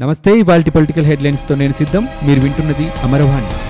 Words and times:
నమస్తే 0.00 0.38
ఇవాల్టి 0.38 0.70
పొలిటికల్ 0.70 1.06
హెడ్లైన్స్తో 1.06 1.54
నేను 1.54 1.72
సిద్ధం. 1.72 2.08
మీరు 2.24 2.40
వింటున్నది 2.40 2.90
అమరవాణి. 3.02 3.69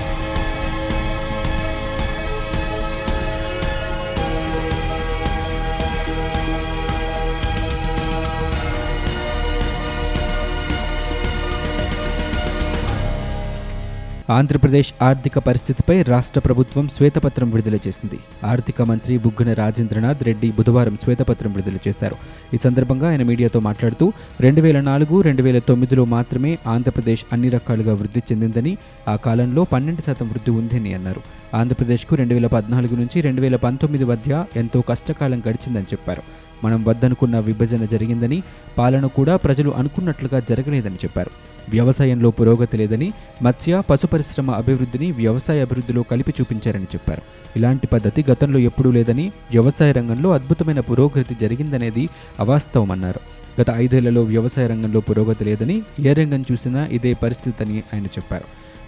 ఆంధ్రప్రదేశ్ 14.35 15.03
ఆర్థిక 15.03 15.37
పరిస్థితిపై 15.37 16.01
రాష్ట్ర 16.01 16.39
ప్రభుత్వం 16.39 16.87
శ్వేతపత్రం 16.87 17.49
విడుదల 17.49 17.77
చేసింది. 17.87 18.19
ఆర్థిక 18.43 18.81
మంత్రి 18.81 19.17
బుగ్గన 19.17 19.53
రాజేంద్రనాథ్ 19.53 20.23
రెడ్డి 20.23 20.49
బుధవారం 20.51 20.95
శ్వేతపత్రం 21.03 21.53
విడుదల 21.53 21.77
చేశారు. 21.87 22.15
ఈ 22.53 22.57
సందర్భంగా 22.57 23.09
ఆయన 23.09 23.23
మీడియాతో 23.23 23.59
మాట్లాడుతూ 23.59 24.13
రెండు 24.41 24.61
వేల 24.61 24.81
నాలుగు 24.81 25.21
రెండు 25.21 25.43
వేల 25.43 25.59
తొమ్మిదిలో 25.59 26.05
మాత్రమే 26.05 26.57
ఆంధ్రప్రదేశ్ 26.67 27.25
అన్ని 27.33 27.49
రకాలుగా 27.49 27.93
వృద్ధి 27.93 28.23
చెందిందని 28.31 28.77
ఆ 29.07 29.15
కాలంలో 29.15 29.63
పన్నెండు 29.63 30.01
శాతం 30.01 30.29
వృద్ధి 30.29 30.51
ఉందని 30.51 30.93
అన్నారు. 30.93 31.21
ఆంధ్రప్రదేశ్కు 31.55 32.15
రెండు 32.15 32.33
వేల 32.33 32.47
పద్నాలుగు 32.47 32.95
నుంచి 32.95 33.21
రెండు 33.21 33.41
వేల 33.41 33.55
పంతొమ్మిది 33.55 34.05
మధ్య 34.05 34.45
ఎంతో 34.55 34.81
కష్టకాలం 34.81 35.39
గడిచిందని 35.39 35.83
చెప్పారు. 35.83 36.21
మనం 36.63 36.83
వద్దనుకున్న 36.85 37.39
విభజన 37.39 37.85
జరిగిందని 37.85 38.43
పాలన 38.77 39.05
కూడా 39.05 39.35
ప్రజలు 39.35 39.69
అనుకున్నట్లుగా 39.69 40.39
జరగలేదని 40.49 40.95
చెప్పారు. 40.95 41.31
వ్యవసాయంలో 41.69 42.31
పురోగతి 42.31 42.77
లేదని 42.77 43.11
మత్స్య 43.41 43.81
పశు 43.89 44.07
పరిశ్రమ 44.07 44.51
అభివృద్ధిని 44.51 45.11
వ్యవసాయ 45.11 45.61
అభివృద్ధిలో 45.61 46.03
కలిపి 46.03 46.33
చూపించారని 46.41 46.83
చెప్పారు. 46.83 47.21
ఇలాంటి 47.55 47.87
పద్ధతి 47.87 48.25
గతంలో 48.31 48.59
ఎప్పుడూ 48.59 48.91
లేదని 48.91 49.31
వ్యవసాయ 49.51 49.91
రంగంలో 49.91 50.31
అద్భుతమైన 50.31 50.79
పురోగతి 50.79 51.37
జరిగిందనేది 51.41 52.09
అవాస్తవమన్నారు. 52.39 53.19
గత 53.61 53.69
ఐదేళ్ళలో 53.69 54.23
వ్యవసాయ 54.23 54.67
రంగంలో 54.67 54.99
పురోగతి 54.99 55.45
లేదని 55.45 55.81
ఏ 55.99 56.13
రంగం 56.13 56.45
చూసినా 56.51 56.85
ఇదే 56.85 57.13
పరిస్థితి 57.13 57.63
అని 57.63 57.83
ఆయన 57.93 58.05
చెప్పారు. 58.05 58.43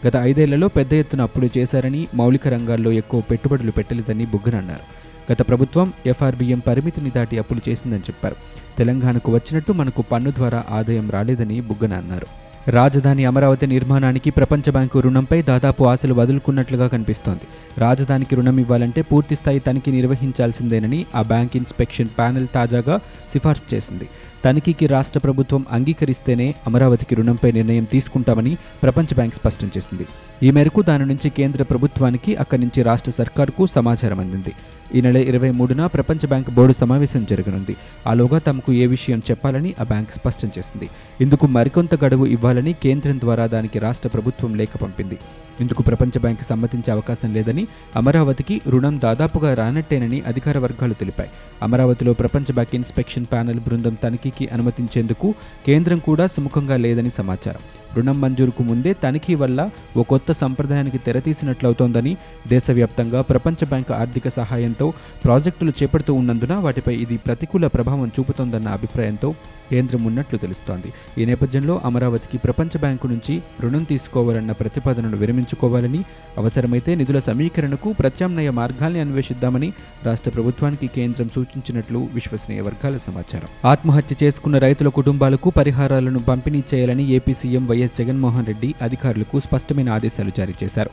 గత 0.08 0.16
ఐదేళ్ళలో 0.16 0.67
పెద్ద 0.67 0.94
ఎత్తున 0.94 1.22
అప్పులు 1.22 1.50
చేశారని 1.58 2.08
మౌలిక 2.14 2.48
రంగాల్లో 2.48 2.92
ఎక్కువ 2.92 3.22
పెట్టుబడులు 3.22 3.72
పెట్టలేదని 3.72 4.26
బుగ్గన 4.26 4.55
అన్నారు. 4.55 5.03
గత 5.31 5.50
ప్రభుత్వం 5.50 5.94
ఎఫ్ఆర్బిఎం 6.05 6.61
పరిమితిని 6.67 7.09
దాటి 7.09 7.39
అప్పులు 7.39 7.70
చేసిందని 7.70 8.00
చెప్పారు. 8.00 8.36
తెలంగాణకు 8.78 9.31
వచ్చినట్టు 9.31 9.72
మనకు 9.72 10.02
పన్ను 10.02 10.31
ద్వారా 10.31 10.64
ఆదాయం 10.70 11.09
రాలేదని 11.11 11.61
బుగ్గన 11.61 11.94
అన్నారు. 11.94 12.42
రాజధాని 12.67 13.25
అమరావతి 13.25 13.67
నిర్మాణానికి 13.67 14.30
ప్రపంచ 14.30 14.72
బ్యాంకు 14.72 15.00
రుణంపై 15.00 15.42
దాదాపు 15.42 15.83
ఆశలు 15.83 16.14
వదులుకున్నట్లుగా 16.14 16.88
కనిపిస్తోంది. 16.88 17.42
రాజధానికి 17.78 18.36
రుణం 18.36 18.59
ఇవ్వాలంటే 18.59 19.02
పూర్తిస్థాయి 19.02 19.59
తనిఖీ 19.59 19.92
నిర్వహించాల్సిందేనని 19.92 21.05
ఆ 21.16 21.22
బ్యాంక్ 21.22 21.58
ఇన్స్పెక్షన్ 21.58 22.08
ప్యానెల్ 22.08 22.47
తాజాగా 22.53 23.00
సిఫార్సు 23.33 23.75
చేసింది. 23.75 24.09
తనిఖీకి 24.45 24.88
రాష్ట్ర 24.88 25.20
ప్రభుత్వం 25.20 25.66
అంగీకరిస్తేనే 25.72 26.55
అమరావతికి 26.67 27.16
రుణంపై 27.16 27.52
నిర్ణయం 27.52 27.83
తీసుకుంటామని 27.83 28.58
ప్రపంచ 28.83 29.08
బ్యాంక్ 29.14 29.36
స్పష్టం 29.36 29.72
చేసింది. 29.77 30.08
ఈ 30.44 30.52
మేరకు 30.52 30.81
దాని 30.81 31.05
నుంచి 31.05 31.30
కేంద్ర 31.30 31.64
ప్రభుత్వానికి 31.64 32.36
అక్కడి 32.36 32.61
నుంచి 32.61 32.83
రాష్ట్ర 32.83 33.11
సర్కారుకు 33.11 33.67
సమాచారం 33.67 34.20
అందింది. 34.20 34.53
ఈ 34.95 35.02
నెల 35.02 35.17
ఇరవై 35.17 35.52
మూడున 35.52 35.86
ప్రపంచ 35.86 36.27
బ్యాంక్ 36.27 36.49
బోర్డు 36.52 36.73
సమావేశం 36.73 37.25
జరగనుంది. 37.30 37.75
ఆలోగా 38.08 38.38
తమకు 38.38 38.73
ఏ 38.73 38.86
విషయం 38.86 39.22
చెప్పాలని 39.31 39.75
ఆ 39.80 39.83
బ్యాంక్ 39.83 40.11
స్పష్టం 40.11 40.52
చేసింది. 40.58 40.89
ఇందుకు 41.22 41.47
మరికొంత 41.47 42.05
గడువు 42.05 42.25
ఇవ్వాలని 42.25 42.73
కేంద్రం 42.73 43.19
ద్వారా 43.19 43.47
దానికి 43.47 43.80
రాష్ట్ర 43.80 44.09
ప్రభుత్వం 44.09 44.55
లేఖ 44.55 44.69
పంపింది. 44.81 45.17
ఇందుకు 45.62 45.82
ప్రపంచ 45.84 46.20
బ్యాంక్ 46.20 46.42
సమ్మతించే 46.42 46.92
అవకాశం 46.92 47.34
లేదని 47.34 47.68
అమరావతికి 47.96 48.62
రుణం 48.70 49.00
దాదాపుగా 49.04 49.54
రానట్టేనని 49.54 50.22
అధికార 50.22 50.58
వర్గాలు 50.58 50.94
తెలిపాయి. 50.94 51.30
అమరావతిలో 51.62 52.14
ప్రపంచ 52.14 52.54
బ్యాంక్ 52.54 52.76
ఇన్స్పెక్షన్ 52.76 53.26
ప్యానెల్ 53.26 53.60
బృందం 53.60 53.94
తనిఖీకి 54.04 54.48
అనుమతించేందుకు 54.48 55.36
కేంద్రం 55.66 56.00
కూడా 56.00 56.28
సుముఖంగా 56.28 56.78
లేదని 56.78 57.10
సమాచారం. 57.10 57.60
రుణం 57.95 58.22
మంజూరుకు 58.22 58.64
ముందే 58.64 58.94
తనిఖీ 58.94 59.36
వల్ల 59.36 59.70
ఓ 59.98 60.04
కొత్త 60.04 60.32
సంప్రదాయానికి 60.32 60.98
తెరతీసినట్లవుతోందని 60.98 62.17
దేశవ్యాప్తంగా 62.48 63.22
ప్రపంచ 63.22 63.66
బ్యాంక్ 63.66 63.92
ఆర్థిక 63.92 64.30
సహాయంతో 64.30 64.94
ప్రాజెక్టులు 65.23 65.73
చేపడుతూ 65.83 66.14
ఉన్నందున 66.14 66.54
వాటిపై 66.56 66.95
ఇది 66.95 67.17
ప్రతికూల 67.17 67.67
ప్రభావం 67.67 68.11
చూపుతోందన్న 68.20 68.67
అభిప్రాయంతో 68.67 69.36
కేంద్రం 69.72 70.04
ఉన్నట్లు 70.04 70.38
తెలుస్తోంది. 70.38 70.94
ఈ 71.17 71.26
నేపథ్యంలో 71.26 71.82
అమరావతికి 71.86 72.38
ప్రపంచ 72.38 72.80
బ్యాంకు 72.80 73.08
నుంచి 73.08 73.42
రుణం 73.61 73.83
తీసుకోవాలన్న 73.83 74.52
ప్రతిపాదనను 74.52 75.17
విరమించుకోవాలని 75.43 76.02
అవసరమైతే 76.37 76.92
నిధుల 76.95 77.20
సమీకరణకు 77.20 77.89
ప్రత్యామ్నాయ 77.92 78.49
మార్గాల్ని 78.59 78.99
అన్వేషిద్దామని 78.99 79.70
రాష్ట్ర 80.08 80.30
ప్రభుత్వానికి 80.31 80.87
కేంద్రం 80.98 81.27
సూచించినట్లు 81.36 81.99
విశ్వసనీయ 82.14 82.61
వర్గాల 82.61 82.98
సమాచారం. 83.08 83.49
ఆత్మహత్య 83.73 84.15
చేసుకున్న 84.23 84.58
రైతుల 84.58 84.89
కుటుంబాలకు 84.99 85.49
పరిహారాలను 85.49 86.20
పంపిణీ 86.30 86.64
చేయాలని 86.71 87.05
AP 87.17 87.33
CM 87.33 87.67
YS 87.67 87.98
Jaganmohan 87.99 88.45
Reddy 88.45 88.76
అధికారులకు 88.82 89.39
స్పష్టమైన 89.39 89.89
ఆదేశాలు 89.89 90.33
జారీ 90.39 90.55
చేశారు. 90.64 90.92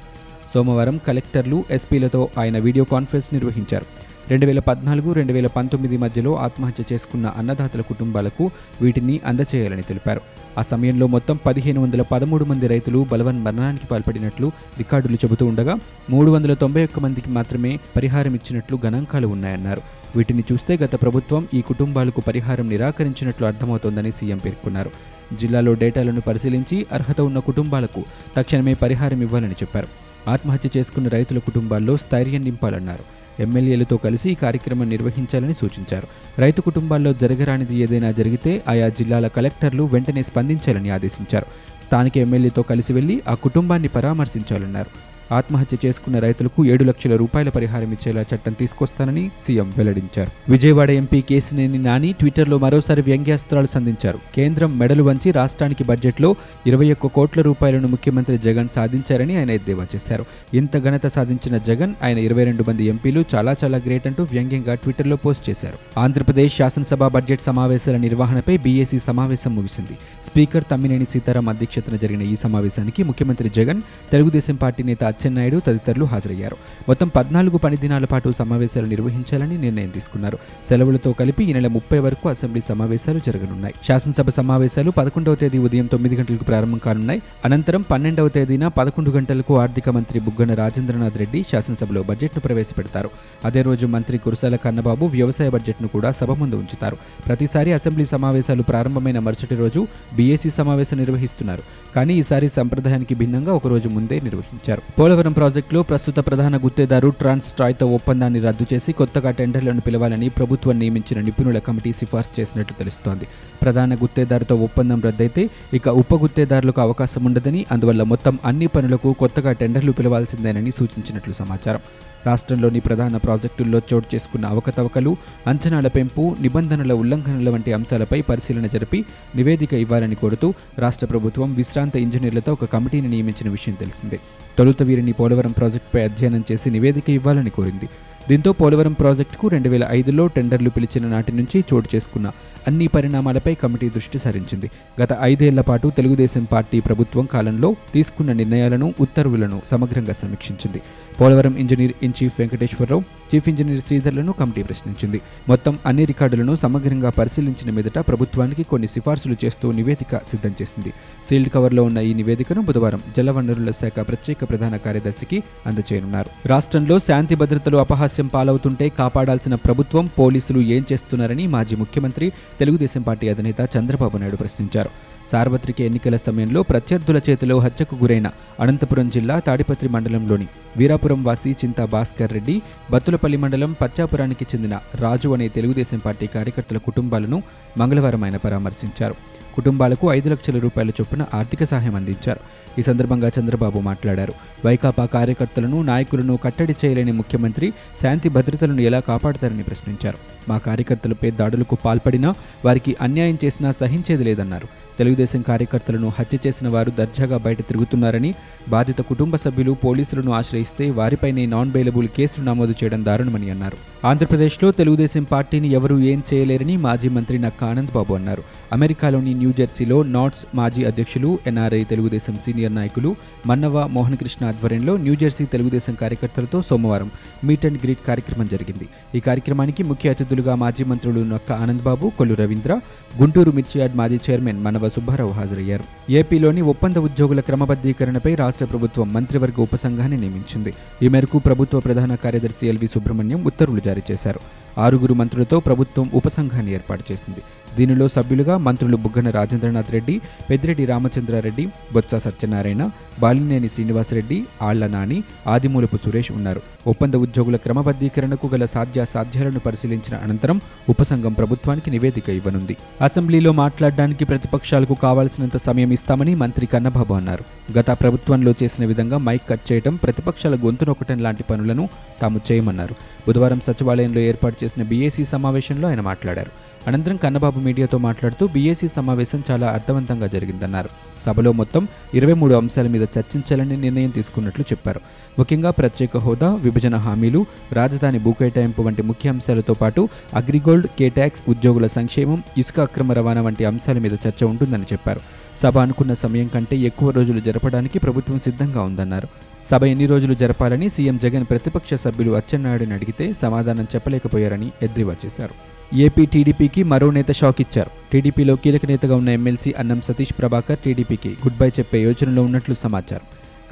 సోమవారం 0.54 1.00
కలెక్టర్లు 1.06 1.64
ఎస్పీలతో 1.70 2.28
ఆయన 2.38 2.58
వీడియో 2.58 2.84
కాన్ఫరెన్స్ 2.84 3.28
నిర్వహించారు. 3.34 3.86
రెండు 4.30 4.46
వేల 4.46 4.60
పద్నాలుగు 4.60 5.10
రెండు 5.12 5.32
వేల 5.32 5.46
పంతొమ్మిది 5.46 5.96
మధ్యలో 5.96 6.32
ఆత్మహత్య 6.46 6.82
చేసుకున్న 6.92 7.26
అన్నదాతల 7.38 7.80
కుటుంబాలకు 7.80 8.44
వీటిని 8.82 9.20
అందచేయాలని 9.26 9.82
తెలిపారు. 9.82 10.20
ఆ 10.58 10.62
సమయంలో 10.62 11.06
మొత్తం 11.06 11.38
పదిహేను 11.46 11.82
వందల 11.82 12.02
పదమూడు 12.02 12.44
మంది 12.44 12.66
రైతులు 12.66 13.06
బలవన్ 13.12 13.42
మరణానికి 13.42 13.86
పాల్పడినట్లు 13.86 14.52
రికార్డులు 14.78 15.14
చెబుతూ 15.14 15.46
ఉండగా 15.46 15.78
మూడు 16.10 16.30
వందల 16.30 16.54
తొంభై 16.54 16.84
ఒక్క 16.84 17.00
మందికి 17.00 17.30
మాత్రమే 17.30 17.78
పరిహారం 17.96 18.34
ఇచ్చినట్లు 18.34 18.78
గణాంకాలు 18.86 19.26
ఉన్నాయన్నారు. 19.26 19.82
వీటిని 20.16 20.44
చూస్తే 20.52 20.76
గత 20.76 20.94
ప్రభుత్వం 21.02 21.48
ఈ 21.54 21.60
కుటుంబాలకు 21.60 22.20
పరిహారం 22.20 22.68
నిరాకరించినట్లు 22.68 23.46
అర్థమవుతోందని 23.46 24.12
సీఎం 24.12 24.38
పేర్కొన్నారు. 24.38 24.90
జిల్లాలో 25.36 25.74
డేటాలను 25.74 26.20
పరిశీలించి 26.20 26.86
అర్హత 26.92 27.20
ఉన్న 27.20 27.38
కుటుంబాలకు 27.38 28.04
తక్షణమే 28.36 28.74
పరిహారం 28.74 29.22
ఇవ్వాలని 29.22 29.52
చెప్పారు. 29.52 29.88
ఆత్మహత్య 30.30 30.70
చేసుకున్న 30.76 31.08
రైతుల 31.08 31.38
కుటుంబాల్లో 31.38 31.96
స్థైర్యం 31.96 32.44
నింపాలన్నారు. 32.44 33.19
ఎమ్మెల్యేలతో 33.40 33.96
కలిసి 33.96 34.30
ఈ 34.30 34.34
కార్యక్రమం 34.34 34.88
నిర్వహించాలని 34.88 35.54
సూచించారు. 35.54 36.06
రైతు 36.38 36.60
కుటుంబాల్లో 36.60 37.12
జరగరానిది 37.12 37.76
ఏదైనా 37.76 38.10
జరిగితే 38.10 38.62
ఆయా 38.68 38.88
జిల్లాల 38.88 39.26
కలెక్టర్లు 39.26 39.82
వెంటనే 39.82 40.22
స్పందించాలని 40.22 40.90
ఆదేశించారు. 40.90 41.46
స్థానిక 41.86 42.18
ఎమ్మెల్యేతో 42.18 42.62
కలిసి 42.62 42.92
వెళ్ళి 42.92 43.22
ఆ 43.28 43.34
కుటుంబాన్ని 43.34 43.88
పరామర్శించాలన్నారు. 43.88 45.10
ఆత్మహత్య 45.32 45.76
చేసుకున్న 45.86 46.18
రైతులకు 46.18 46.64
ఏడు 46.64 46.84
లక్షల 46.84 47.16
రూపాయల 47.16 47.48
పరిహారం 47.48 47.92
ఇచ్చేలా 47.92 48.22
చట్టం 48.34 48.52
తీసుకొస్తానని 48.52 49.30
సీఎం 49.46 49.72
వెల్లడించారు. 49.76 50.30
విజయవాడ 50.48 50.90
ఎంపీ 50.90 51.20
కేసినేని 51.20 51.78
నాని 51.78 52.12
ట్విట్టర్లో 52.12 52.58
మరోసారి 52.58 53.02
వ్యంగ్యాస్త్రాలు 53.02 53.68
సంధించారు. 53.74 54.18
కేంద్రం 54.36 54.78
మెడలు 54.78 55.02
వంచి 55.02 55.30
రాష్ట్రానికి 55.30 55.84
బడ్జెట్లో 55.84 56.36
ఇరవై 56.66 56.92
ఒక్క 56.92 57.06
కోట్ల 57.06 57.42
రూపాయలను 57.42 57.88
ముఖ్యమంత్రి 57.88 58.38
జగన్ 58.38 58.68
సాధించారని 58.74 59.36
ఆయన 59.36 59.50
ఎద్దేవా 59.50 59.86
చేశారు. 59.94 60.24
ఇంత 60.54 60.84
ఘనత 60.84 61.06
సాధించిన 61.06 61.56
జగన్ 61.58 61.94
ఆయన 62.02 62.18
ఇరవై 62.18 62.44
రెండు 62.44 62.64
మంది 62.68 62.84
ఎంపీలు 62.84 63.24
చాలా 63.34 63.56
చాలా 63.64 63.78
గ్రేట్ 63.78 64.06
అంటూ 64.06 64.22
వ్యంగ్యంగా 64.22 64.74
ట్విట్టర్లో 64.74 65.16
పోస్ట్ 65.16 65.50
చేశారు. 65.50 65.78
ఆంధ్రప్రదేశ్ 65.98 66.56
శాసనసభ 66.56 67.04
బడ్జెట్ 67.04 67.40
సమావేశాల 67.40 67.96
నిర్వహణపై 67.96 68.58
బీఏసీ 68.58 68.98
సమావేశం 68.98 69.54
ముగిసింది. 69.56 69.96
స్పీకర్ 70.26 70.64
తమ్మినేని 70.70 71.06
సీతారాం 71.10 71.48
అధ్యక్షతన 71.48 71.96
జరిగిన 71.96 72.22
ఈ 72.22 72.36
సమావేశానికి 72.36 73.02
ముఖ్యమంత్రి 73.02 73.48
జగన్ 73.48 73.80
తెలుగుదేశం 74.12 74.54
పార్టీ 74.54 74.82
నేత 74.82 75.04
అచ్చెన్నాయుడు 75.20 75.60
తదితరులు 75.66 76.04
హాజరయ్యారు. 76.04 76.56
మొత్తం 76.88 77.08
పద్నాలుగు 77.08 77.58
పని 77.58 77.76
దినాల 77.76 78.04
పాటు 78.04 78.32
సమావేశాలు 78.38 78.86
నిర్వహించాలని 78.86 79.58
నిర్ణయం 79.58 79.88
తీసుకున్నారు. 79.88 80.38
సెలవులతో 80.68 81.12
కలిపి 81.12 81.44
ఈ 81.44 81.52
నెల 81.52 81.66
ముప్పై 81.66 81.98
వరకు 81.98 82.28
అసెంబ్లీ 82.28 82.62
సమావేశాలు 82.68 83.18
జరగనున్నాయి. 83.18 83.74
శాసనసభ 83.88 84.28
సమావేశాలు 84.28 84.90
పదకొండవ 84.90 85.34
తేదీ 85.34 85.58
ఉదయం 85.58 85.86
తొమ్మిది 85.86 86.16
గంటలకు 86.16 86.44
ప్రారంభం 86.44 86.78
కానున్నాయి. 86.78 87.22
అనంతరం 87.44 87.82
పన్నెండవ 87.82 88.28
తేదీన 88.28 88.68
పదకొండు 88.68 89.10
గంటలకు 89.10 89.58
ఆర్థిక 89.58 89.88
మంత్రి 89.88 90.20
బుగ్గన 90.20 90.54
రాజేంద్రనాథ్ 90.54 91.18
రెడ్డి 91.18 91.44
శాసనసభలో 91.52 92.02
బడ్జెట్ను 92.02 92.40
ప్రవేశపెడతారు. 92.40 93.10
అదే 93.44 93.62
రోజు 93.62 93.86
మంత్రి 93.86 94.18
కురసాల 94.18 94.56
కన్నబాబు 94.56 95.06
వ్యవసాయ 95.06 95.50
బడ్జెట్ను 95.50 95.88
కూడా 95.88 96.12
సభ 96.12 96.30
ముందు 96.30 96.56
ఉంచుతారు. 96.56 96.96
ప్రతిసారి 97.26 97.72
అసెంబ్లీ 97.72 98.04
సమావేశాలు 98.04 98.62
ప్రారంభమైన 98.62 99.18
మరుసటి 99.18 99.54
రోజు 99.54 99.86
బీఏసీ 100.16 100.50
సమావేశం 100.50 100.96
నిర్వహిస్తున్నారు. 100.96 101.62
కానీ 101.96 102.14
ఈసారి 102.14 102.48
సంప్రదాయానికి 102.48 103.14
భిన్నంగా 103.14 103.52
ఒక 103.52 103.66
రోజు 103.66 103.88
ముందే 103.88 104.20
నిర్వహించారు. 104.20 104.82
పోలవరం 105.10 105.32
ప్రాజెక్టులో 105.32 105.80
ప్రస్తుత 105.82 106.18
ప్రధాన 106.26 106.56
గుత్తేదారు 106.56 107.08
ట్రాన్స్ 107.20 107.46
ట్రాయ్తో 107.52 107.86
ఒప్పందాన్ని 107.96 108.40
రద్దు 108.40 108.64
చేసి 108.72 108.90
కొత్తగా 108.92 109.30
టెండర్లను 109.38 109.82
పిలవాలని 109.86 110.28
ప్రభుత్వం 110.28 110.78
నియమించిన 110.78 111.18
నిపుణుల 111.20 111.58
కమిటీ 111.58 111.92
సిఫార్సు 111.92 112.32
చేసినట్లు 112.40 112.76
తెలుస్తోంది. 112.78 113.26
ప్రధాన 113.62 113.94
గుత్తేదారుతో 113.94 114.56
ఒప్పందం 114.66 115.00
రద్దయితే 115.06 115.44
ఇక 115.74 115.88
ఉప 116.02 116.14
గుత్తేదారులకు 116.14 116.80
అవకాశం 116.80 117.24
ఉండదని 117.24 117.62
అందువల్ల 117.72 118.04
మొత్తం 118.12 118.38
అన్ని 118.44 118.66
పనులకు 118.66 119.12
కొత్తగా 119.12 119.52
టెండర్లు 119.62 119.92
పిలవాల్సిందేనని 119.92 120.70
సూచించినట్లు 120.70 121.34
సమాచారం. 121.42 121.82
రాష్ట్రంలోని 122.26 122.80
ప్రధాన 122.80 123.16
ప్రాజెక్టుల్లో 123.16 123.80
చోటు 123.94 124.14
చేసుకున్న 124.14 124.46
అవకతవకలు 124.46 125.16
అంచనాల 125.46 125.86
పెంపు 125.86 126.36
నిబంధనల 126.40 126.92
ఉల్లంఘనల 126.92 127.50
వంటి 127.50 127.72
అంశాలపై 127.72 128.20
పరిశీలన 128.20 128.66
జరిపి 128.66 129.04
నివేదిక 129.36 129.74
ఇవ్వాలని 129.74 130.14
కోరుతూ 130.14 130.54
రాష్ట్ర 130.78 131.06
ప్రభుత్వం 131.06 131.54
విశ్రాంత 131.54 131.96
ఇంజనీర్లతో 131.96 132.52
ఒక 132.52 132.64
కమిటీని 132.64 133.08
నియమించిన 133.08 133.50
విషయం 133.50 133.74
తెలిసిందే. 133.74 134.20
తొలుత 134.58 134.82
వీరిని 134.82 135.12
పోలవరం 135.12 135.52
ప్రాజెక్టుపై 135.52 136.04
అధ్యయనం 136.04 136.44
చేసి 136.52 136.70
నివేదిక 136.70 137.10
ఇవ్వాలని 137.10 137.50
కోరింది. 137.50 137.88
దీంతో 138.28 138.52
పోలవరం 138.52 138.92
ప్రాజెక్టుకు 138.92 139.48
రెండు 139.48 139.68
వేల 139.68 139.86
ఐదులో 139.90 140.26
టెండర్లు 140.26 140.70
పిలిచిన 140.70 141.06
నాటి 141.06 141.32
నుంచి 141.32 141.64
చోటు 141.74 141.96
చేసుకున్న 141.96 142.30
అన్ని 142.68 142.86
పరిణామాలపై 142.86 143.54
కమిటీ 143.54 143.88
దృష్టి 143.88 144.18
సారించింది. 144.18 144.70
గత 145.02 145.08
ఐదేళ్ళ 145.20 145.60
పాటు 145.60 145.92
తెలుగుదేశం 145.96 146.44
పార్టీ 146.44 146.80
ప్రభుత్వం 146.80 147.26
కాలంలో 147.26 147.76
తీసుకున్న 147.92 148.32
నిర్ణయాలను 148.32 148.94
ఉత్తర్వులను 149.00 149.62
సమగ్రంగా 149.70 150.12
సమీక్షించింది. 150.12 150.82
Polavaram 151.20 151.56
engineer 151.56 151.92
in 152.02 152.12
chief 152.22 152.32
Venkateswararao 152.38 153.02
chief 153.34 153.48
engineer 153.48 153.80
శ్రీధర్లను 153.80 154.32
committee 154.32 154.62
ప్రశ్నించింది. 154.62 155.20
మొత్తం 155.48 155.78
అన్ని 155.86 156.04
రికార్డులను 156.04 156.56
సమగ్రంగా 156.56 157.10
పరిశీలించిన 157.10 157.74
మీదట 157.74 157.98
ప్రభుత్వానికి 157.98 158.62
కొన్ని 158.62 158.88
సిఫార్సులు 158.88 159.36
చేస్తూ 159.44 159.72
నివేదిక 159.72 160.16
సిద్ధం 160.16 160.54
చేసింది. 160.62 160.92
సీల్డ్ 161.28 161.50
కవర్లో 161.50 161.84
ఉన్న 161.84 161.98
ఈ 161.98 162.14
నివేదికను 162.14 162.62
బుధవారం 162.62 163.02
జలవనరుల 163.16 163.70
శాఖ 163.70 164.08
ప్రత్యేక 164.08 164.38
ప్రధాన 164.50 164.76
కార్యదర్శికి 164.76 165.42
అందజేయనున్నారు. 165.66 166.48
రాష్ట్రంలో 166.48 166.98
శాంతి 166.98 167.34
భద్రతలు 167.34 167.76
అపహాస్యం 167.76 168.26
పాలవుతుంటే 168.26 168.88
కాపాడాల్సిన 168.88 169.54
ప్రభుత్వం 169.54 170.10
పోలీసులు 170.18 170.60
ఏం 170.60 170.86
చేస్తున్నారని 170.92 171.46
మాజీ 171.46 171.76
ముఖ్యమంత్రి 171.76 172.32
తెలుగుదేశం 172.60 173.02
పార్టీ 173.02 173.28
అధినేత 173.28 173.68
చంద్రబాబు 173.78 174.18
నాయుడు 174.18 174.36
ప్రశ్నించారు. 174.36 174.90
సార్వత్రిక 175.32 175.80
ఎన్నికల 175.80 176.16
సమయంలో 176.16 176.62
ప్రత్యర్థుల 176.62 177.20
చేతిలో 177.30 177.58
హత్యకు 177.58 177.96
గురైన 177.96 178.30
అనంతపురం 178.60 179.08
జిల్లా 179.08 179.38
తాడిపత్రి 179.38 179.88
మండలంలోని 179.88 180.46
వీరాపురం 180.76 181.24
వాసి 181.24 181.50
చింతా 181.52 181.84
భాస్కర్ 181.84 182.32
రెడ్డి 182.32 182.62
బత్తులపల్లి 182.90 183.36
మండలం 183.36 183.72
పచ్చాపురానికి 183.72 184.46
చెందిన 184.54 184.78
రాజు 184.94 185.28
అనే 185.28 185.48
తెలుగుదేశం 185.48 185.98
పార్టీ 185.98 186.26
కార్యకర్తల 186.26 186.76
కుటుంబాలను 186.76 187.42
మంగళవారం 187.78 188.24
ఆయన 188.24 188.36
పరామర్శించారు. 188.36 189.14
కుటుంబాలకు 189.54 190.12
ఐదు 190.12 190.28
లక్షల 190.28 190.58
రూపాయల 190.58 190.88
చొప్పున 190.88 191.24
ఆర్థిక 191.34 191.64
సహాయం 191.64 191.94
అందించారు. 191.94 192.40
ఈ 192.78 192.82
సందర్భంగా 192.82 193.30
చంద్రబాబు 193.40 193.78
మాట్లాడారు. 193.78 194.32
వైకాపా 194.66 195.06
కార్యకర్తలను 195.06 195.82
నాయకులను 195.82 196.36
కట్టడి 196.36 196.76
చేయలేని 196.84 197.12
ముఖ్యమంత్రి 197.12 197.72
శాంతి 198.02 198.28
భద్రతలను 198.28 198.80
ఎలా 198.80 199.00
కాపాడతారని 199.00 199.62
ప్రశ్నించారు. 199.62 200.18
మా 200.50 200.58
కార్యకర్తలపై 200.68 201.30
దాడులకు 201.40 201.78
పాల్పడినా 201.84 202.32
వారికి 202.64 202.94
అన్యాయం 203.00 203.38
చేసినా 203.44 203.70
సహించేది 203.80 204.24
లేదన్నారు. 204.30 204.68
తెలుగుదేశం 204.98 205.40
కార్యకర్తలను 205.48 206.08
హత్య 206.18 206.38
చేసిన 206.46 206.68
వారు 206.68 206.90
దర్జాగా 206.98 207.36
బయట 207.44 207.60
తిరుగుతున్నారని 207.68 208.30
బాధిత 208.68 209.00
కుటుంబ 209.10 209.36
సభ్యులు 209.36 209.72
పోలీసులను 209.84 210.32
ఆశ్రయిస్తే 210.38 210.86
వారిపైనే 210.98 211.44
నాన్ 211.52 211.70
బెయిలబుల్ 211.70 212.08
కేసులు 212.16 212.44
నమోదు 212.44 212.74
చేయడం 212.80 213.04
దారుణమని 213.04 213.48
అన్నారు. 213.50 213.78
ఆంధ్రప్రదేశ్లో 214.06 214.68
తెలుగుదేశం 214.72 215.24
పార్టీని 215.32 215.68
ఎవరూ 215.78 215.96
ఏం 216.10 216.22
చేయలేరని 216.30 216.76
మాజీ 216.86 217.08
మంత్రి 217.16 217.38
నక్క 217.38 217.64
ఆనంద్ 217.70 217.92
బాబు 217.94 218.14
అన్నారు. 218.14 218.42
అమెరికాలోని 218.72 219.32
న్యూజెర్సీలో 219.34 219.98
నాట్స్ 220.16 220.42
మాజీ 220.54 220.84
అధ్యక్షులు 220.84 221.30
ఎన్ఆర్ఐ 221.46 221.82
తెలుగుదేశం 221.84 222.36
సీనియర్ 222.44 222.74
నాయకులు 222.74 223.12
మన్నవ 223.46 223.86
మోహన్ 223.96 224.16
కృష్ణ 224.16 224.46
ఆధ్వర్యంలో 224.46 224.96
న్యూజెర్సీ 225.06 225.46
తెలుగుదేశం 225.54 225.94
కార్యకర్తలతో 225.94 226.60
సోమవారం 226.62 227.10
మీట్ 227.44 227.66
అండ్ 227.66 227.80
గ్రీట్ 227.84 228.04
కార్యక్రమం 228.08 228.48
జరిగింది. 228.52 228.88
ఈ 229.14 229.20
కార్యక్రమానికి 229.20 229.82
ముఖ్య 229.92 230.14
అతిథులు 230.16 230.39
అతిథులుగా 230.40 230.54
మాజీ 230.54 230.84
మంత్రులు 230.84 231.20
నక్క 231.20 231.52
ఆనంద్ 231.52 231.82
బాబు 231.82 232.06
కొల్లు 232.18 232.34
రవీంద్ర 232.34 232.72
గుంటూరు 233.20 233.50
మిర్చియాడ్ 233.52 233.94
మాజీ 233.96 234.18
చైర్మన్ 234.26 234.60
మనవ 234.64 234.88
సుబ్బారావు 234.88 235.32
హాజరయ్యారు. 235.38 235.84
ఏపీలోని 236.12 236.62
ఒప్పంద 236.72 236.96
ఉద్యోగుల 236.96 237.40
క్రమబద్ధీకరణపై 237.40 238.34
రాష్ట్ర 238.34 238.64
ప్రభుత్వం 238.64 239.12
మంత్రివర్గ 239.12 239.62
ఉపసంఘాన్ని 239.62 240.16
నియమించింది. 240.16 240.72
ఈ 241.02 241.08
మేరకు 241.08 241.38
ప్రభుత్వ 241.38 241.80
ప్రధాన 241.80 242.14
కార్యదర్శి 242.14 242.68
ఎల్వి 242.68 242.86
సుబ్రహ్మణ్యం 242.86 243.44
ఉత్తర్వులు 243.44 243.80
జారీ 243.80 244.02
చేశారు. 244.10 244.40
ఆరుగురు 244.78 245.14
మంత్రులతో 245.14 245.60
ప్రభుత్వం 245.60 246.10
ఉపసంఘాన్ని 246.14 246.72
ఏర్పాటు 246.72 247.04
చేసింది. 247.12 247.42
దీనిలో 247.76 248.08
సభ్యులుగా 248.08 248.58
మంత్రులు 248.58 248.96
బుగ్గన 248.96 249.30
రాజేంద్రనాథ్ 249.30 249.92
రెడ్డి 249.92 250.20
పెద్దిరెడ్డి 250.50 250.84
రామచంద్రారెడ్డి 250.84 251.68
బొత్స 251.92 252.14
సత్యనారాయణ 252.14 252.90
బాలినేని 253.20 253.68
శ్రీనివాసరెడ్డి 253.68 254.44
ఆళ్ళ 254.62 254.86
నాని 254.86 255.22
ఆదిమూలపు 255.46 255.96
సురేష్ 255.96 256.32
ఉన్నారు. 256.32 256.62
ఒప్పంద 256.86 257.14
ఉద్యోగుల 257.14 257.56
క్రమబద్ధీకరణకు 257.56 258.46
గల 258.54 258.66
సాధ్యాసాధ్యాలను 258.66 259.58
పరిశీలించిన 259.58 260.16
అనంతరం 260.16 260.60
ఉపసంఘం 260.88 261.32
ప్రభుత్వానికి 261.32 261.90
నివేదిక 261.90 262.28
ఇవ్వనుంది. 262.28 262.76
అసెంబ్లీలో 263.00 263.52
మాట్లాడడానికి 263.52 264.24
ప్రతిపక్షాలకు 264.24 264.94
కావాల్సినంత 264.94 265.56
సమయం 265.56 265.92
ఇస్తామని 265.92 266.34
మంత్రి 266.34 266.66
కన్నబాబు 266.66 267.14
అన్నారు. 267.14 267.44
గత 267.78 267.90
ప్రభుత్వంలో 267.90 268.54
చేసిన 268.62 268.84
విధంగా 268.84 269.18
మైక్ 269.18 269.48
కట్ 269.48 269.72
చేయడం 269.72 269.96
ప్రతిపక్షాల 269.96 270.54
గొంతు 270.54 270.84
నొక్కటం 270.84 271.18
లాంటి 271.18 271.42
పనులను 271.42 271.88
తాము 272.22 272.40
చేయమన్నారు. 272.52 272.94
బుధవారం 273.28 273.60
సచివాలయంలో 273.60 274.20
ఏర్పాటు 274.20 274.64
చేసిన 274.64 274.82
బీఏసీ 274.82 275.24
సమావేశంలో 275.24 275.88
ఆయన 275.88 276.00
మాట్లాడారు. 276.00 276.69
అనంతరం 276.88 277.16
కన్నబాబు 277.16 277.60
మీడియాతో 277.60 277.98
మాట్లాడుతూ 277.98 278.46
బీఏసీ 278.46 278.88
సమావేశం 278.88 279.42
చాలా 279.50 279.66
అర్థవంతంగా 279.66 280.26
జరిగిందన్నారు. 280.26 280.88
సభలో 281.26 281.52
మొత్తం 281.52 281.88
ఇరవై 282.14 282.32
మూడు 282.32 282.54
అంశాల 282.54 282.88
మీద 282.88 283.02
చర్చించాలని 283.02 283.76
నిర్ణయం 283.76 284.10
తీసుకున్నట్లు 284.10 284.64
చెప్పారు. 284.72 285.00
ముఖ్యంగా 285.38 285.70
ప్రత్యేక 285.70 286.16
హోదా 286.16 286.54
విభజన 286.54 286.96
హామీలు 286.96 287.46
రాజధాని 287.72 288.18
భూకేటాయింపు 288.18 288.82
వంటి 288.82 289.02
ముఖ్య 289.02 289.30
అంశాలతో 289.30 289.74
పాటు 289.74 290.08
అగ్రిగోల్డ్ 290.34 290.86
కేటాక్స్ 290.86 291.42
ఉద్యోగుల 291.48 291.86
సంక్షేమం 291.86 292.42
ఇసుక 292.58 292.80
అక్రమ 292.80 293.12
రవాణా 293.12 293.40
వంటి 293.42 293.64
అంశాల 293.64 293.98
మీద 293.98 294.12
చర్చ 294.12 294.44
ఉంటుందని 294.44 294.82
చెప్పారు. 294.82 295.20
సభ 295.62 295.78
అనుకున్న 295.78 296.14
సమయం 296.14 296.46
కంటే 296.46 296.76
ఎక్కువ 296.76 297.10
రోజులు 297.10 297.40
జరపడానికి 297.40 297.98
ప్రభుత్వం 297.98 298.40
సిద్ధంగా 298.40 298.82
ఉందన్నారు. 298.82 299.28
సభ 299.70 299.84
ఎన్ని 299.84 300.06
రోజులు 300.06 300.34
జరపాలని 300.34 300.90
సీఎం 300.90 301.16
జగన్ 301.16 301.44
ప్రతిపక్ష 301.44 301.94
సభ్యులు 301.94 302.30
అచ్చెన్నాయుడిని 302.30 302.94
అడిగితే 302.94 303.32
సమాధానం 303.42 303.86
చెప్పలేకపోయారని 303.94 304.70
ఎద్దేవా 304.82 305.16
చేశారు. 305.26 305.69
ఏపీ 305.94 306.26
టీడీపీకి 306.26 306.82
మరో 306.82 307.10
నేత 307.10 307.30
షాక్ 307.32 307.60
ఇచ్చారు. 307.60 307.90
టీడీపీలో 308.12 308.56
కీలక 308.56 308.86
నేతగా 308.86 309.16
ఉన్న 309.16 309.28
ఎమ్మెల్సీ 309.28 309.74
అన్నం 309.78 310.00
సతీష్ 310.00 310.38
ప్రభాకర్ 310.38 310.78
టీడీపీకి 310.78 311.28
గుడ్ 311.28 311.58
బై 311.58 311.68
చెప్పే 311.68 312.02
యోచనలో 312.02 312.42
ఉన్నట్లు 312.42 312.74
సమాచారం. 312.74 313.20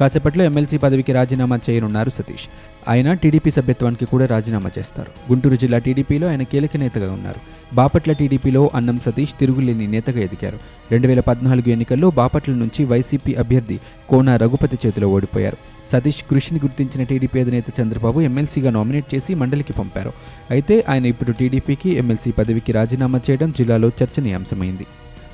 కాసేపట్లో 0.01 0.45
ఎమ్మెల్సీ 0.45 0.77
పదవికి 0.77 1.13
రాజీనామా 1.13 1.61
చేయనున్నారు 1.71 2.11
సతీష్. 2.11 2.45
ఆయన 2.89 3.13
టీడీపీ 3.13 3.51
సభ్యత్వానికి 3.51 4.05
కూడా 4.05 4.27
రాజీనామా 4.27 4.71
చేస్తారు. 4.79 5.33
గుంటూరు 5.33 5.57
జిల్లా 5.57 5.79
టీడీపీలో 5.79 6.29
ఆయన 6.29 6.43
కీలక 6.43 6.77
నేతగా 6.77 7.13
ఉన్నారు. 7.13 7.41
బాపట్ల 7.75 8.13
టీడీపీలో 8.13 8.71
అన్నం 8.75 9.01
సతీష్ 9.01 9.39
తిరుగులేని 9.41 9.87
నేతగా 9.87 10.21
ఎదిగారు. 10.21 10.59
రెండు 10.91 11.07
వేల 11.07 11.21
పద్నాలుగు 11.21 11.71
ఎన్నికల్లో 11.71 12.11
బాపట్ల 12.11 12.53
నుంచి 12.53 12.85
వైసీపీ 12.85 13.35
అభ్యర్థి 13.35 13.79
కోన 14.09 14.37
రఘుపతి 14.37 14.79
చేతిలో 14.87 15.09
ఓడిపోయారు. 15.09 15.57
సతీష్ 15.91 16.23
కృషిని 16.31 16.61
గుర్తించిన 16.65 17.03
టీడీపీ 17.03 17.41
అధినేత 17.41 17.81
చంద్రబాబు 17.81 18.21
ఎమ్మెల్సీగా 18.21 18.71
నామినేట్ 18.71 19.15
చేసి 19.15 19.35
మండలికి 19.35 19.73
పంపారు. 19.73 20.13
అయితే 20.51 20.85
ఆయన 20.89 21.07
ఇప్పుడు 21.07 21.33
టీడీపీకి 21.33 21.91
ఎమ్మెల్సీ 21.91 22.31
పదవికి 22.31 22.73
రాజీనామా 22.73 23.21
చేయడం 23.31 23.51
జిల్లాలో 23.59 23.91
చర్చనీయాంశమైంది. 24.03 24.87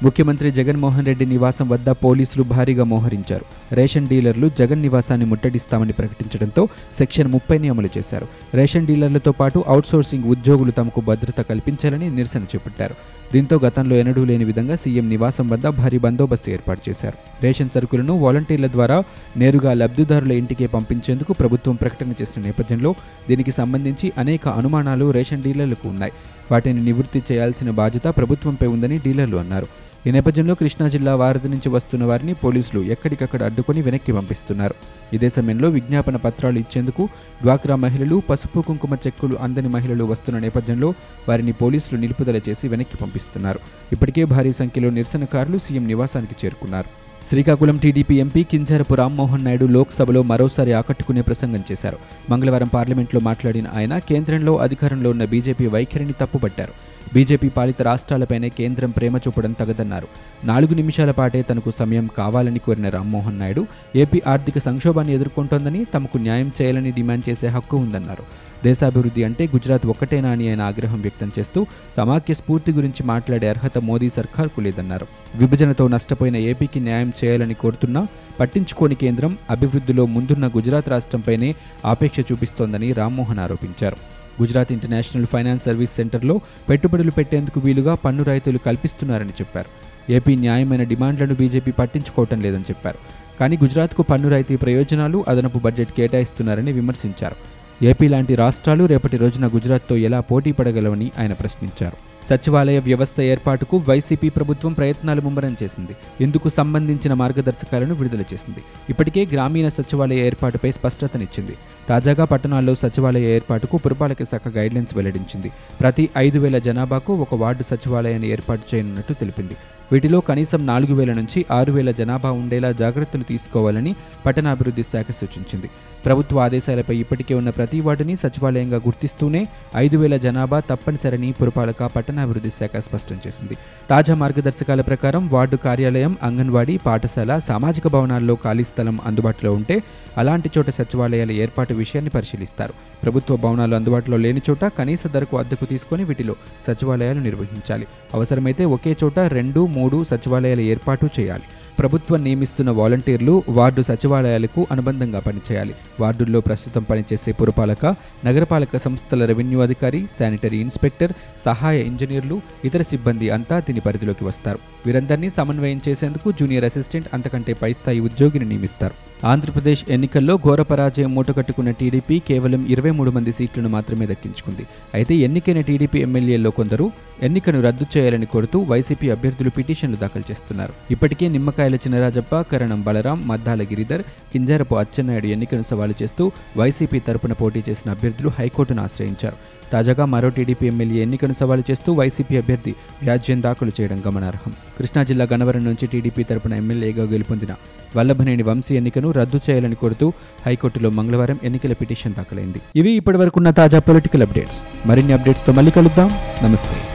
ముఖ్యమంత్రి 0.03 0.51
జగన్మోహన్ 0.51 1.07
రెడ్డి 1.07 1.27
నివాసం 1.27 1.69
వద్ద 1.69 1.89
పోలీసులు 1.91 2.43
భారీగా 2.43 2.85
మోహరించారు. 2.85 3.45
రేషన్ 3.79 4.09
డీలర్లు 4.09 4.51
జగన్ 4.59 4.83
నివాసాన్ని 4.83 5.27
ముట్టడిస్తామని 5.27 5.93
ప్రకటించడంతో 5.93 6.63
సెక్షన్ 6.99 7.33
ముప్పైని 7.35 7.69
అమలు 7.69 7.91
చేశారు. 7.99 8.27
రేషన్ 8.55 8.87
డీలర్లతో 8.87 9.33
పాటు 9.33 9.65
అవుట్సోర్సింగ్ 9.67 10.25
ఉద్యోగులు 10.25 10.71
తమకు 10.71 11.01
భద్రత 11.01 11.41
కల్పించాలని 11.51 12.09
నిరసన 12.11 12.43
చేపట్టారు. 12.55 12.97
దీంతో 13.35 13.57
గతంలో 13.65 13.95
ఎన్నడూ 13.97 14.23
లేని 14.31 14.45
విధంగా 14.49 14.75
సీఎం 14.83 15.07
నివాసం 15.13 15.47
వద్ద 15.53 15.67
భారీ 15.79 15.99
బందోబస్తు 16.05 16.49
ఏర్పాటు 16.57 16.83
చేశారు. 16.89 17.17
రేషన్ 17.45 17.73
సరుకులను 17.75 18.15
వాలంటీర్ల 18.25 18.69
ద్వారా 18.77 18.99
నేరుగా 19.43 19.73
లబ్ధిదారుల 19.81 20.33
ఇంటికే 20.43 20.67
పంపించేందుకు 20.75 21.33
ప్రభుత్వం 21.33 21.77
ప్రకటన 21.83 22.13
చేసిన 22.21 22.43
నేపథ్యంలో 22.43 22.93
దీనికి 23.29 23.55
సంబంధించి 23.61 24.09
అనేక 24.25 24.45
అనుమానాలు 24.61 25.09
రేషన్ 25.19 25.43
డీలర్లకు 25.47 25.89
ఉన్నాయి. 25.93 26.15
వాటిని 26.51 26.81
నివృత్తి 26.89 27.23
చేయాల్సిన 27.33 27.71
బాధ్యత 27.81 28.07
ప్రభుత్వంపై 28.21 28.67
ఉందని 28.77 28.99
డీలర్లు 29.07 29.37
అన్నారు. 29.37 29.69
ఈ 30.07 30.11
నేపథ్యంలో 30.11 30.55
కృష్ణా 30.55 30.87
జిల్లా 30.89 31.15
వారధి 31.15 31.49
నుంచి 31.49 31.69
వస్తున్న 31.69 32.05
వారిని 32.05 32.35
పోలీసులు 32.35 32.81
ఎక్కడికక్కడ 32.95 33.43
అడ్డుకొని 33.43 33.81
వెనక్కి 33.83 34.13
పంపిస్తున్నారు. 34.13 34.75
ఇదే 35.13 35.29
సమయంలో 35.29 35.69
విజ్ఞాపన 35.69 36.17
పత్రాలు 36.17 36.59
ఇచ్చేందుకు 36.59 37.09
డ్వాక్రా 37.43 37.77
మహిళలు 37.77 38.23
పసుపు 38.31 38.61
కుంకుమ 38.61 38.95
చెక్కులు 39.07 39.37
అందని 39.37 39.69
మహిళలు 39.69 40.05
వస్తున్న 40.05 40.39
నేపథ్యంలో 40.39 40.95
వారిని 41.29 41.53
పోలీసులు 41.53 42.01
నిలుపుదల 42.01 42.41
చేసి 42.49 42.69
వెనక్కి 42.69 42.99
పంపిస్తున్నారు. 43.03 43.61
ఇప్పటికే 43.93 44.25
భారీ 44.25 44.53
సంఖ్యలో 44.53 44.91
నిరసనకారులు 44.91 45.59
సీఎం 45.59 45.87
నివాసానికి 45.87 46.47
చేరుకున్నారు. 46.47 46.89
శ్రీకాకుళం 47.31 47.77
టీడీపీ 47.77 48.15
ఎంపీ 48.15 48.45
కింజారపు 48.45 48.95
రామ్మోహన్ 48.95 49.45
నాయుడు 49.45 49.65
లోక్సభలో 49.65 50.23
మరోసారి 50.23 50.73
ఆకట్టుకునే 50.73 51.21
ప్రసంగం 51.21 51.63
చేశారు. 51.73 51.99
మంగళవారం 52.31 52.69
పార్లమెంట్లో 52.69 53.21
మాట్లాడిన 53.21 53.69
ఆయన 53.77 53.99
కేంద్రంలో 53.99 54.57
అధికారంలో 54.57 55.11
ఉన్న 55.11 55.25
బీజేపీ 55.25 55.67
వైఖరిని 55.67 56.13
తప్పుపట్టారు. 56.13 56.75
బీజేపీ 57.15 57.49
పాలిత 57.49 57.83
రాష్ట్రాలపైనే 57.83 58.49
కేంద్రం 58.49 58.91
ప్రేమ 58.91 59.17
చూపడం 59.17 59.53
తగదన్నారు. 59.53 60.09
నాలుగు 60.45 60.75
నిమిషాల 60.75 61.11
పాటే 61.11 61.43
తనకు 61.43 61.73
సమయం 61.79 62.09
కావాలని 62.19 62.59
కోరిన 62.59 62.89
రామ్మోహన్ 62.89 63.39
నాయుడు 63.39 63.67
ఏపీ 63.97 64.23
ఆర్థిక 64.27 64.59
సంక్షోభాన్ని 64.59 65.15
ఎదుర్కొంటోందని 65.15 65.85
తమకు 65.85 66.19
న్యాయం 66.19 66.53
చేయాలని 66.63 66.93
డిమాండ్ 66.93 67.29
చేసే 67.29 67.47
హక్కు 67.47 67.77
ఉందన్నారు. 67.77 68.23
దేశాభివృద్ధి 68.65 69.25
అంటే 69.25 69.47
గుజరాత్ 69.47 69.87
ఒక్కటేనా 69.87 70.31
అని 70.31 70.49
ఆయన 70.49 70.61
ఆగ్రహం 70.61 71.01
వ్యక్తం 71.01 71.33
చేస్తూ 71.39 71.67
సమాఖ్య 71.97 72.35
స్ఫూర్తి 72.35 72.73
గురించి 72.73 73.07
మాట్లాడే 73.07 73.49
అర్హత 73.49 73.79
మోదీ 73.79 74.11
సర్కార్కు 74.11 74.61
లేదన్నారు. 74.61 75.07
విభజనతో 75.35 75.89
నష్టపోయిన 75.89 76.37
ఏపీకి 76.37 76.81
న్యాయం 76.81 77.13
చేయాలని 77.25 77.55
కోరుతున్నా 77.55 78.07
పట్టించుకోని 78.41 78.95
కేంద్రం 78.95 79.39
అభివృద్ధిలో 79.51 80.07
ముందున్న 80.07 80.49
గుజరాత్ 80.49 80.89
రాష్ట్రంపైనే 80.89 81.55
ఆపేక్ష 81.85 82.21
చూపిస్తోందని 82.21 82.93
రామ్మోహన్ 82.93 83.39
ఆరోపించారు. 83.39 83.97
గుజరాత్ 84.43 84.73
ఇంటర్నేషనల్ 84.73 85.27
ఫైనాన్స్ 85.27 85.65
సర్వీస్ 85.65 85.97
సెంటర్లో 85.97 86.41
పెట్టుబడులు 86.71 87.11
పెట్టేందుకు 87.11 87.61
వీలుగా 87.61 87.95
పన్ను 87.95 88.23
రాయితీలు 88.25 88.59
కల్పిస్తున్నారని 88.59 89.31
చెప్పారు. 89.31 89.71
ఏపీ 90.13 90.37
న్యాయమైన 90.37 90.83
డిమాండ్లను 90.83 91.35
బీజేపీ 91.35 91.71
పట్టించుకోవటం 91.71 92.41
లేదని 92.41 92.63
చెప్పారు. 92.63 92.99
కానీ 93.41 93.59
గుజరాత్కు 93.63 94.03
పన్ను 94.03 94.31
రాయితీ 94.31 94.57
ప్రయోజనాలు 94.57 95.25
అదనపు 95.29 95.59
బడ్జెట్ 95.59 95.93
కేటాయిస్తున్నారని 95.93 96.73
విమర్శించారు. 96.73 97.37
ఏపీ 97.85 98.09
లాంటి 98.09 98.35
రాష్ట్రాలు 98.35 98.85
రేపటి 98.85 99.17
రోజున 99.17 99.47
గుజరాత్తో 99.47 99.97
ఎలా 99.97 100.21
పోటీ 100.21 100.53
పడగలవని 100.53 101.13
ఆయన 101.19 101.33
ప్రశ్నించారు. 101.33 101.97
సచివాలయ 102.31 102.79
వ్యవస్థ 102.79 103.21
ఏర్పాటుకు 103.21 103.83
వైసీపీ 103.89 104.29
ప్రభుత్వం 104.29 104.73
ప్రయత్నాలు 104.73 105.21
ముమ్మరం 105.21 105.57
చేసింది. 105.63 105.97
ఇందుకు 106.21 106.49
సంబంధించిన 106.49 107.15
మార్గదర్శకాలను 107.15 107.95
విడుదల 107.95 108.21
చేసింది. 108.21 108.63
ఇప్పటికే 108.91 109.29
గ్రామీణ 109.33 109.69
సచివాలయ 109.69 110.17
ఏర్పాటుపై 110.17 110.73
స్పష్టతనిచ్చింది. 110.73 111.53
తాజాగా 111.89 112.25
పట్టణాల్లో 112.25 112.75
సచివాలయ 112.75 113.23
ఏర్పాటుకు 113.23 113.77
పురపాలక 113.77 114.23
శాఖ 114.23 114.49
గైడ్లైన్స్ 114.49 114.97
వెల్లడించింది. 114.97 115.53
ప్రతి 115.81 116.11
ఐదు 116.19 116.39
వేల 116.39 116.59
జనాభాకు 116.59 117.13
ఒక 117.15 117.35
వార్డు 117.35 117.63
సచివాలయాన్ని 117.63 118.29
ఏర్పాటు 118.29 118.75
చేయనున్నట్టు 118.75 119.13
తెలిపింది. 119.13 119.57
వీటిలో 119.93 120.21
కనీసం 120.21 120.67
నాలుగు 120.67 120.95
వేల 120.95 121.13
నుంచి 121.13 121.47
ఆరు 121.51 121.73
వేల 121.73 121.91
జనాభా 121.91 122.31
ఉండేలా 122.31 122.73
జాగ్రత్తలు 122.73 123.23
తీసుకోవాలని 123.23 123.95
పట్టణాభివృద్ధి 124.27 124.83
శాఖ 124.83 125.07
సూచించింది. 125.21 125.71
ప్రభుత్వ 126.05 126.41
ఆదేశాలపై 126.41 126.97
ఇప్పటికే 126.97 127.35
ఉన్న 127.35 127.51
ప్రతి 127.51 127.81
వార్డుని 127.81 128.17
సచివాలయంగా 128.17 128.77
గుర్తిస్తూనే 128.77 129.47
ఐదు 129.77 129.97
వేల 129.97 130.17
జనాభా 130.17 130.61
తప్పనిసరిని 130.61 131.33
పురపాలక 131.33 131.83
పట్టణాభివృద్ధి 131.85 132.51
శాఖ 132.51 132.77
స్పష్టం 132.77 133.19
చేసింది. 133.27 133.55
తాజా 133.91 134.15
మార్గదర్శకాల 134.15 134.81
ప్రకారం 134.81 135.29
వార్డు 135.29 135.57
కార్యాలయం 135.57 136.17
అంగన్వాడీ 136.23 136.77
పాఠశాల 136.77 137.39
సామాజిక 137.39 137.87
భవనాల్లో 137.87 138.35
ఖాళీ 138.45 138.65
స్థలం 138.65 138.99
అందుబాటులో 139.07 139.53
ఉంటే 139.53 139.83
అలాంటి 140.19 140.51
చోట 140.59 140.71
సచివాలయాల 140.71 141.33
ఏర్పాటు 141.33 141.75
విషయాన్ని 141.75 142.11
పరిశీలిస్తారు. 142.11 142.75
ప్రభుత్వ 143.03 143.37
భవనాలు 143.37 143.75
అందుబాటులో 143.75 144.17
లేని 144.17 144.43
చోట 144.51 144.65
కనీస 144.65 145.07
ధరకు 145.15 145.37
అద్దెకు 145.37 145.65
తీసుకొని 145.65 146.05
వీటిలో 146.05 146.37
సచివాలయాలు 146.69 147.21
నిర్వహించాలి. 147.21 147.87
అవసరమైతే 148.15 148.65
ఒకే 148.65 148.97
చోట 149.05 149.19
రెండు 149.19 149.67
మూడు 149.67 150.05
సచివాలయాల 150.05 150.61
ఏర్పాటు 150.61 151.09
చేయాలి. 151.21 151.43
ప్రభుత్వం 151.79 152.21
నియమిస్తున్న 152.25 152.71
వాలంటీర్లు 152.71 153.35
వార్డు 153.49 153.83
సచివాలయాలకు 153.83 154.67
అనుబంధంగా 154.71 155.21
పనిచేయాలి. 155.21 155.75
వార్డుల్లో 156.01 156.41
ప్రస్తుతం 156.41 156.83
పనిచేసే 156.91 157.33
పురపాలక 157.33 157.87
నగరపాలక 158.27 158.77
సంస్థల 158.87 159.25
రెవెన్యూ 159.25 159.61
అధికారి 159.61 160.01
శానిటరీ 160.19 160.61
ఇన్స్పెక్టర్ 160.67 161.15
సహాయ 161.47 161.79
ఇంజనీర్లు 161.91 162.39
ఇతర 162.65 162.83
సిబ్బంది 162.83 163.29
అంతా 163.31 163.59
దీని 163.61 163.81
పరిధిలోకి 163.81 164.25
వస్తారు. 164.25 164.61
వీరందరినీ 164.87 165.31
సమన్వయం 165.31 165.81
చేసేందుకు 165.89 166.33
జూనియర్ 166.33 166.65
అసిస్టెంట్ 166.65 167.11
అంతకంటే 167.15 167.55
పై 167.63 167.73
స్థాయి 167.73 168.01
ఉద్యోగిని 168.01 168.49
నియమిస్తారు. 168.53 168.95
ఆంధ్రప్రదేశ్ 169.31 169.83
ఎన్నికల్లో 169.95 170.35
ఘోర 170.37 170.63
పరాజయం 170.63 171.11
మూటకట్టుకున్న 171.15 171.71
టీడీపీ 171.71 172.17
కేవలం 172.29 172.63
ఇరవై 172.75 172.91
మూడు 172.91 173.11
మంది 173.11 173.33
సీట్లను 173.39 173.69
మాత్రమే 173.69 174.07
దక్కించుకుంది. 174.11 174.65
అయితే 174.97 175.15
ఎన్నికైన 175.27 175.61
టీడీపీ 175.61 175.99
ఎమ్మెల్యేల్లో 176.07 176.51
కొందరు 176.51 176.87
ఎన్నికను 177.23 177.61
రద్దు 177.61 177.87
చేయాలని 177.95 178.27
కోరుతూ 178.27 178.59
వైసీపీ 178.73 179.09
అభ్యర్థులు 179.11 179.51
పిటిషన్లు 179.59 179.97
దాఖలు 179.97 180.25
చేస్తున్నారు. 180.31 180.73
ఇప్పటికే 180.91 181.29
నిమ్మకాయల 181.29 181.75
చినరాజప్ప 181.75 182.43
కరణం 182.53 182.83
బలరాం 182.83 183.19
మద్దాల 183.29 183.63
గిరిధర్ 183.63 184.05
కింజారపు 184.33 184.75
అచ్చెన్నాయుడు 184.75 185.27
ఎన్నికను 185.27 185.67
సవాలు 185.71 185.95
చేస్తూ 186.03 186.27
వైసీపీ 186.57 187.01
తరపున 187.09 187.33
పోటీ 187.43 187.63
చేసిన 187.69 187.91
అభ్యర్థులు 187.97 188.33
హైకోర్టును 188.39 188.83
ఆశ్రయించారు. 188.83 189.37
తాజాగా 189.73 190.05
మరో 190.05 190.29
టీడీపీ 190.29 190.67
ఎమ్మెల్యే 190.67 191.03
ఎన్నికను 191.03 191.33
సవాలు 191.33 191.63
చేస్తూ 191.71 191.93
వైసీపీ 191.93 192.37
అభ్యర్థి 192.37 192.75
వ్యాజ్యం 193.03 193.43
దాఖలు 193.43 193.73
చేయడం 193.81 194.03
గమనార్హం. 194.07 194.53
కృష్ణా 194.79 195.03
జిల్లా 195.03 195.29
గన్నవరం 195.33 195.65
నుంచి 195.65 195.87
టీడీపీ 195.87 196.23
తరపున 196.23 196.55
ఎమ్మెల్యేగా 196.55 197.05
గెలుపొందిన 197.05 197.55
వల్లభనేని 197.97 198.43
వంశీ 198.43 198.75
ఎన్నికను 198.75 199.11
రద్దు 199.11 199.41
చేయాలని 199.51 199.75
కోరుతూ 199.75 200.13
హైకోర్టులో 200.47 200.91
మంగళవారం 200.91 201.39
ఎన్నికల 201.43 201.73
పిటిషన్ 201.73 202.15
దాఖలైంది. 202.15 202.61
ఇవి 202.77 202.91
ఇప్పటివరకున్న 202.91 203.51
తాజా 203.51 203.79
పొలిటికల్ 203.79 204.23
అప్డేట్స్. 204.23 204.89
మరిన్ని 204.89 205.13
అప్డేట్స్తో 205.13 205.53
మళ్ళీ 205.53 205.71
కలుద్దాం. 205.71 206.11
నమస్తే. 206.45 206.94